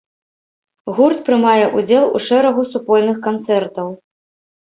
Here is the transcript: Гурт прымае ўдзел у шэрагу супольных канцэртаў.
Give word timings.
Гурт 0.99 1.19
прымае 1.27 1.65
ўдзел 1.77 2.05
у 2.19 2.21
шэрагу 2.29 2.65
супольных 2.71 3.21
канцэртаў. 3.29 3.93